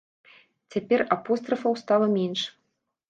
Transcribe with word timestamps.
Цяпер 0.75 0.99
апострафаў 1.17 1.73
стала 1.83 2.07
менш. 2.19 2.41